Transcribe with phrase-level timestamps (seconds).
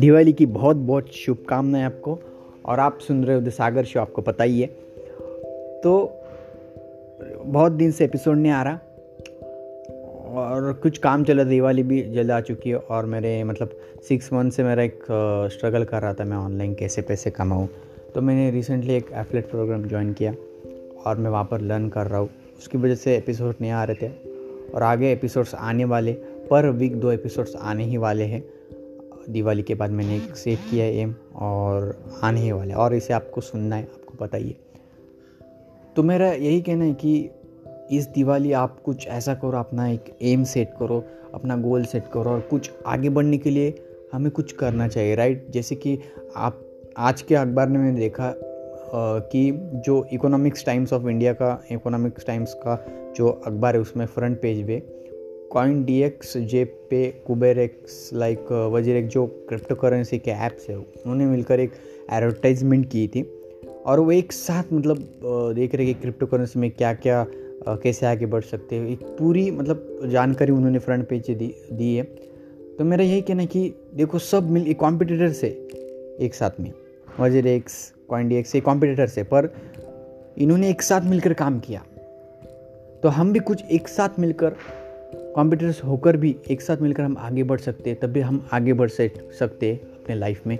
[0.00, 2.18] दिवाली की बहुत बहुत शुभकामनाएँ आपको
[2.64, 4.66] और आप सुन रहे हो द सागर शो, आपको पता ही है।
[5.82, 6.20] तो
[7.44, 8.78] बहुत दिन से एपिसोड नहीं आ रहा
[10.34, 13.76] और कुछ काम चला दिवाली भी जल्द आ चुकी है और मेरे मतलब
[14.08, 15.04] सिक्स मंथ से मेरा एक
[15.52, 17.68] स्ट्रगल कर रहा था मैं ऑनलाइन कैसे पैसे कमाऊँ।
[18.14, 20.34] तो मैंने रिसेंटली एक एफलेट प्रोग्राम ज्वाइन किया
[21.06, 23.96] और मैं वहाँ पर लर्न कर रहा हूँ। उसकी वजह से एपिसोड नहीं आ रहे
[24.02, 24.12] थे
[24.74, 26.12] और आगे एपिसोड्स आने वाले,
[26.50, 28.44] पर वीक दो एपिसोड्स आने ही वाले हैं।
[29.30, 33.12] दिवाली के बाद मैंने एक सेव किया है एम और आने ही वाले और इसे
[33.12, 34.56] आपको सुनना है आपको ही है।
[35.96, 37.30] तो मेरा यही कहना है कि
[37.92, 42.30] इस दिवाली आप कुछ ऐसा करो अपना एक एम सेट करो अपना गोल सेट करो
[42.30, 43.74] और कुछ आगे बढ़ने के लिए
[44.12, 45.98] हमें कुछ करना चाहिए राइट जैसे कि
[46.36, 46.64] आप
[46.96, 52.26] आज के अखबार में मैंने देखा आ, कि जो इकोनॉमिक्स टाइम्स ऑफ़ इंडिया का इकोनॉमिक्स
[52.26, 52.86] टाइम्स का
[53.16, 55.03] जो अखबार है उसमें फ्रंट पेज पे
[55.54, 60.68] कॉइन डी एक्स जे पे कुबेर एक्स लाइक वज़ीर एक जो क्रिप्टो करेंसी के ऐप्स
[60.68, 61.72] है, उन्होंने मिलकर एक
[62.12, 63.22] एडवर्टाइजमेंट की थी।
[63.86, 64.98] और वो एक साथ मतलब
[65.56, 67.24] देख रहे कि क्रिप्टो करेंसी में क्या क्या
[67.66, 72.02] कैसे आगे बढ़ सकते हैं। एक पूरी मतलब जानकारी उन्होंने फ्रंट पेज दी दी है।
[72.78, 75.48] तो मेरा यही कहना है कि देखो, सब मिल एक कॉम्पिटिटर से
[76.20, 76.72] एक साथ में।
[77.20, 79.54] Wazir X coin D X ये कॉम्पिटिटर से पर
[80.38, 81.84] इन्होंने एक साथ मिलकर काम किया।
[83.02, 84.56] तो हम भी कुछ एक साथ मिलकर
[85.34, 88.72] कॉम्पिटिटर्स होकर भी एक साथ मिलकर हम आगे बढ़ सकते हैं, तब भी हम आगे
[88.72, 90.58] बढ़ सकते हैं अपने लाइफ में।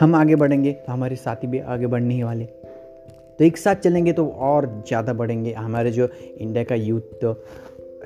[0.00, 4.12] हम आगे बढ़ेंगे तो हमारे साथी भी आगे बढ़ने ही वाले। तो एक साथ चलेंगे
[4.12, 7.32] तो और ज़्यादा बढ़ेंगे। हमारे जो इंडिया का यूथ तो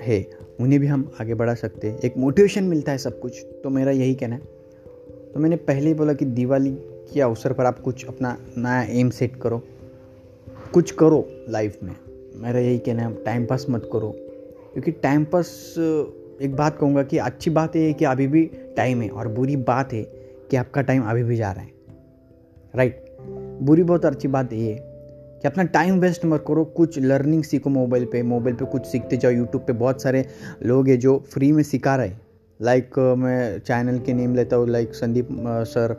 [0.01, 0.25] है,
[0.61, 3.93] उन्हें भी हम आगे बढ़ा सकते हैं। एक मोटिवेशन मिलता है सब कुछ। तो मेरा
[3.93, 4.41] यही कहना है।
[5.35, 6.73] तो मैंने पहले ही बोला कि दिवाली
[7.13, 9.63] के अवसर पर आप कुछ अपना नया एम सेट करो।
[10.75, 11.95] कुछ करो लाइफ में।
[12.37, 14.17] मेरा यही कहना है। टाइम पास मत करो।
[14.75, 15.75] क्योंकि टाइम पास
[16.43, 18.45] एक बात कहूँगा कि अच्छी बात है कि अभी भी
[18.77, 20.03] टाइम है और बुरी बात है
[20.51, 21.73] कि आपका टाइम अभी भी जा रहा है।
[22.75, 23.05] राइट
[23.63, 24.79] बुरी बहुत अच्छी बात ये है
[25.43, 29.17] कि अपना टाइम वेस्ट मत करो। कुछ लर्निंग सीखो मोबाइल पे मोबाइल पे कुछ सीखते
[29.17, 30.25] जाओ। यूट्यूब पे बहुत सारे
[30.63, 32.13] लोग हैं जो फ्री में सिखा रहे
[32.61, 35.29] लाइक like, मैं चैनल के नेम लेता हूँ like Sandeep
[35.69, 35.97] sir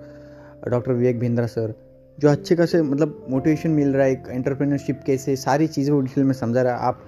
[0.69, 1.73] doctor Vivek Bindra sir
[2.17, 6.23] जो अच्छे खासे मतलब मोटिवेशन मिल रहा है एक एंटरप्रेन्योरशिप कैसे सारी चीज़ें वो डिटेल
[6.23, 7.01] में समझा रहा है। आप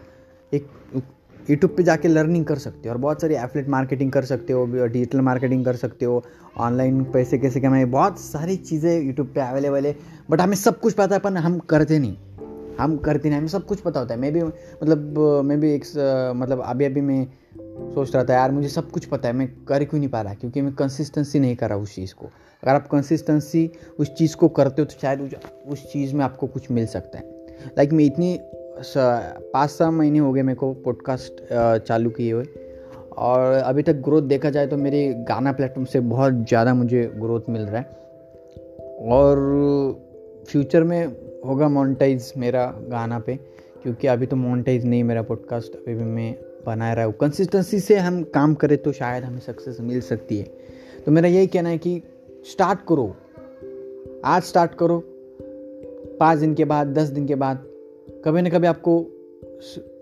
[0.54, 0.68] एक
[1.50, 4.66] यूट्यूब पे जाके लर्निंग कर सकते हो और बहुत सारी एफलेट मार्केटिंग कर सकते हो
[4.66, 6.24] डिजिटल मार्केटिंग कर सकते हो
[6.58, 9.96] ऑनलाइन पैसे कैसे कमाए बहुत सारी चीज़ें यूट्यूब पे अवेलेबल है।
[10.30, 12.18] बट हमें सब कुछ पता है पर हम करते नहीं।
[12.80, 15.84] हम करते नहीं हमें सब कुछ पता होता है। मैं भी मतलब मैं भी एक
[16.36, 17.28] मतलब अभी अभी मैं
[17.94, 20.34] सोच रहा था यार मुझे सब कुछ पता है मैं कर क्यों नहीं पा रहा
[20.34, 22.26] क्योंकि मैं कंसिस्टेंसी नहीं कर रहा उस चीज़ को।
[22.64, 25.36] अगर आप कंसिस्टेंसी उस चीज़ को करते हो तो शायद
[25.68, 27.26] उस चीज़ में आपको कुछ मिल सकता है।
[27.68, 28.40] लाइक like, मैं इतनी
[28.80, 31.42] पाँच सात महीने हो गए मेरे को पॉडकास्ट
[31.88, 32.46] चालू किए हुए।
[33.18, 37.50] और अभी तक ग्रोथ देखा जाए तो मेरे गाना प्लेटफॉर्म से बहुत ज़्यादा मुझे ग्रोथ
[37.50, 37.96] मिल रहा है।
[39.10, 39.40] और
[40.50, 41.06] फ्यूचर में
[41.46, 43.36] होगा मोनेटाइज मेरा गाना पे,
[43.84, 46.36] क्योंकि अभी तो मोनेटाइज नहीं मेरा पॉडकास्ट अभी भी मैं
[46.66, 50.46] बना रहा हूँ। कंसिस्टेंसी से हम काम करें तो शायद हमें सक्सेस मिल सकती है।
[51.06, 52.02] तो मेरा यही कहना है कि
[52.52, 53.16] स्टार्ट करो।
[54.26, 55.04] आज स्टार्ट करो।
[56.20, 57.66] पाँच दिन के बाद, दस दिन के बाद
[58.10, 59.06] कभी ना कभी आपको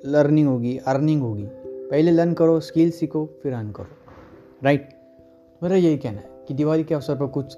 [0.06, 1.46] लर्निंग होगी अर्निंग होगी।
[1.90, 3.88] पहले लर्न करो स्किल सीखो, फिर अर्न करो।
[4.64, 4.90] राइट
[5.64, 7.58] मेरा यही कहना है कि दिवाली के अवसर पर कुछ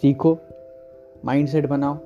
[0.00, 0.38] सीखो
[1.24, 1.98] माइंड सेट बनाओ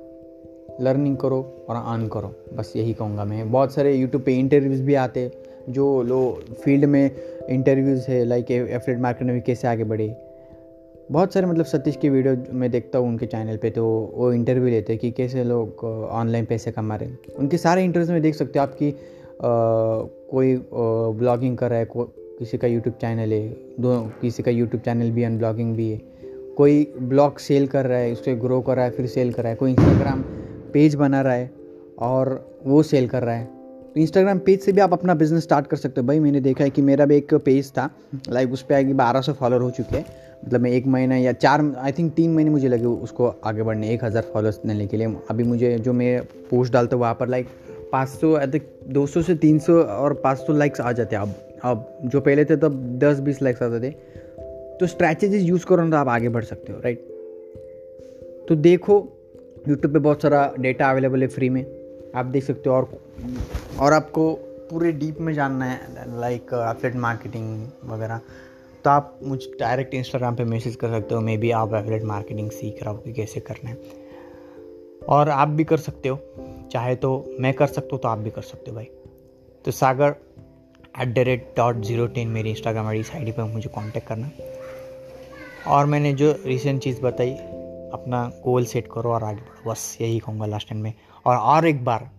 [0.81, 4.95] लर्निंग करो और अर्न करो। बस यही कहूँगा मैं। बहुत सारे यूट्यूब पे इंटरव्यूज़ भी
[4.95, 5.31] आते
[5.69, 7.11] जो लो फ़ील्ड में
[7.49, 10.28] इंटरव्यूज़ है लाइक एफलेट मार्केट में कैसे आगे बढ़े।
[11.09, 14.69] बहुत सारे मतलब सतीश की वीडियो मैं देखता हूँ उनके चैनल पे तो वो इंटरव्यू
[14.69, 18.35] लेते हैं कि कैसे लोग ऑनलाइन पैसे कमा रहे हैं। उनके सारे इंटरव्यूज़ में देख
[18.35, 18.93] सकते हो आपकी
[19.41, 22.03] कोई ब्लॉगिंग कर रहा है, को,
[22.39, 23.49] किसी का यूट्यूब चैनल है,
[23.79, 26.01] दो, किसी का यूट्यूब चैनल भी अनब्लॉगिंग भी है।
[26.57, 29.49] कोई ब्लॉग सेल कर रहा है उसको ग्रो कर रहा है, फिर सेल कर रहा
[29.49, 30.21] है। कोई इंस्टाग्राम
[30.73, 31.51] पेज बना रहा है
[31.99, 35.67] और वो सेल कर रहा है। तो इंस्टाग्राम पेज से भी आप अपना बिज़नेस स्टार्ट
[35.67, 37.89] कर सकते हो। भाई, मैंने देखा है कि मेरा भी एक पेज था
[38.29, 40.05] लाइक उस पर आगे बारह सौ फॉलोअर हो चुके हैं।
[40.45, 43.89] मतलब मैं एक महीना या चार आई थिंक तीन महीने मुझे लगे उसको आगे बढ़ने,
[43.93, 47.27] एक हज़ार फॉलोअर्स लेने के लिए। अभी मुझे जो मैं पोस्ट डालता हूँ, वहाँ पर
[47.27, 47.47] लाइक
[47.91, 48.37] पाँच सौ
[48.89, 51.33] दो सौ से तीन सौ और पाँच सौ लाइक्स आ जाते हैं। अब
[51.63, 53.91] अब जो पहले थे, तब दस बीस लाइक्स आते थे।
[54.79, 56.99] तो स्ट्रैटेजीज यूज़ करो ना तो आप आगे बढ़ सकते हो राइट
[58.49, 58.95] तो देखो
[59.67, 61.65] यूट्यूब पे बहुत सारा डेटा अवेलेबल है फ्री में।
[62.15, 62.87] आप देख सकते हो और
[63.79, 64.31] और आपको
[64.69, 65.79] पूरे डीप में जानना है
[66.19, 68.21] लाइक एफलेट मार्केटिंग वगैरह।
[68.83, 72.51] तो आप मुझ डायरेक्ट इंस्टाग्राम पे मैसेज कर सकते हो मे बी आप एफलेट मार्केटिंग
[72.51, 73.77] सीख रहा हो कि कैसे करना है।
[75.09, 76.19] और आप भी कर सकते हो,
[76.71, 78.85] चाहे तो मैं कर सकता हूँ तो आप भी कर सकते हो भाई।
[79.65, 80.15] तो Sagar
[81.01, 84.31] at the rate dot zero ten मेरी इंस्टाग्राम आई डी पर मुझे कॉन्टेक्ट करना।
[85.67, 87.33] और मैंने जो रिसेंट चीज़ बताई,
[87.93, 90.93] अपना गोल सेट करो और आगे बढ़ो। बस यही कहूँगा लास्ट टाइम में।
[91.25, 92.11] और और एक बार,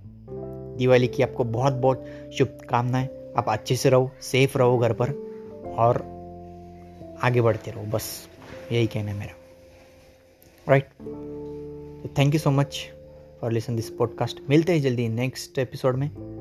[0.78, 2.04] दिवाली की आपको बहुत बहुत
[2.38, 3.08] शुभकामनाएँ।
[3.38, 5.10] आप अच्छे से रहो सेफ़ रहो घर पर।
[5.78, 6.19] और
[7.22, 8.28] आगे बढ़ते रहो, बस
[8.72, 9.34] यही कहना है मेरा।
[10.68, 10.84] Right
[12.18, 12.90] thank you so much
[13.40, 16.39] for listen this podcast मिलते हैं जल्दी नेक्स्ट एपिसोड में।